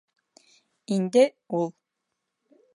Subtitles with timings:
[0.95, 1.27] Инде
[1.61, 1.71] ул: